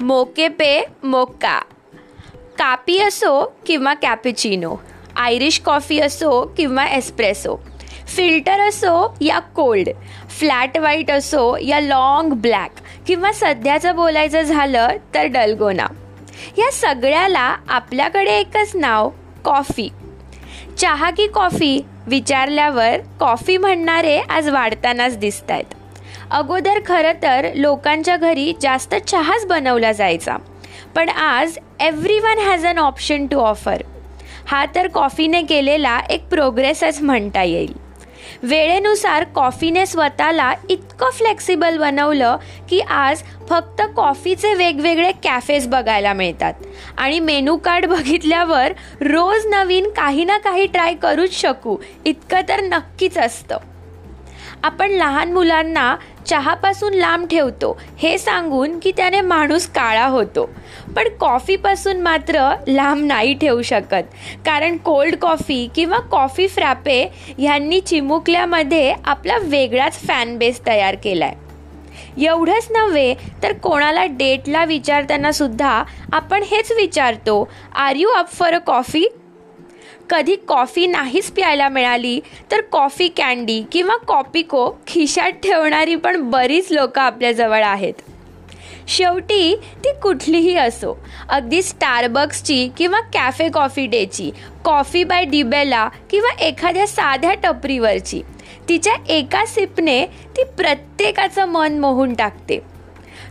[0.00, 1.58] मोके पे मोका
[2.58, 4.74] कापी असो किंवा कॅपिचिनो
[5.16, 7.56] आयरिश कॉफी असो किंवा एस्प्रेसो
[8.16, 9.88] फिल्टर असो या कोल्ड
[10.28, 12.70] फ्लॅट व्हाईट असो या लाँग ब्लॅक
[13.06, 15.86] किंवा सध्याचं बोलायचं झालं तर डलगोना.
[16.58, 19.10] या सगळ्याला आपल्याकडे एकच नाव
[19.44, 19.88] कॉफी
[20.78, 25.74] चहा की कॉफी विचारल्यावर कॉफी म्हणणारे आज वाढतानाच दिसत आहेत
[26.30, 30.36] अगोदर खरं तर लोकांच्या घरी जास्त चहाच बनवला जायचा.
[30.94, 31.58] पण आज
[32.18, 33.82] everyone has an option to offer
[34.46, 37.72] हा तर कॉफीने केलेला एक प्रोग्रेसच म्हणता येईल.
[38.42, 42.36] वेळेनुसार कॉफीने स्वतःला इतकं फ्लेक्सिबल बनवलं
[42.70, 46.54] की आज फक्त कॉफीचे वेगवेगळे कॅफेज बघायला मिळतात.
[46.96, 51.76] आणि मेनू कार्ड बघितल्यावर रोज नवीन काही ना काही ट्राय करूच शकू.
[52.04, 53.56] इतकं तर नक्कीच असतं.
[54.64, 55.94] आपण लहान मुलांना
[56.26, 57.76] चहापासून लांब ठेवतो.
[57.98, 60.44] हे सांगून की त्याने माणूस काळा होतो.
[60.96, 64.04] पण कॉफीपासून मात्र लांब नाही ठेवू शकत.
[64.46, 67.02] कारण कोल्ड कॉफी किंवा कॉफी फ्रॅपे
[67.38, 71.46] ह्यांनी चिमुकल्यामध्ये आपला वेगळाच फॅन बेस तयार केला आहे
[72.24, 75.82] एवढंच नव्हे तर कोणाला डेटला विचारताना सुद्धा
[76.12, 79.06] आपण हेच विचारतो are you up for a coffee
[80.10, 82.20] कधी कॉफी नाहीच प्यायला मिळाली
[82.50, 87.94] तर कॉफी कॅन्डी किंवा कॉपिको खिशात ठेवणारी पण बरीच लोकं आपल्याजवळ आहेत.
[88.88, 90.96] शेवटी ती कुठलीही असो
[91.28, 94.30] अगदी स्टारबक्सची किंवा कॅफे कॉफी डेची
[94.64, 98.22] कॉफी बाय डिबेला किंवा एखाद्या साध्या टपरीवरची
[98.68, 102.58] तिच्या एका सिपने ती प्रत्येकाचं मन मोहून टाकते.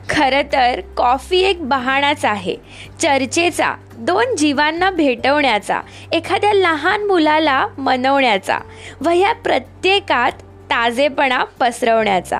[0.09, 2.55] खरं तर कॉफी एक बहाणाच आहे
[3.01, 5.81] चर्चेचा दोन जीवांना भेटवण्याचा
[6.11, 8.57] एखाद्या लहान मुलाला मनवण्याचा
[9.01, 10.31] व ह्या प्रत्येकात
[10.69, 12.39] ताजेपणा पसरवण्याचा.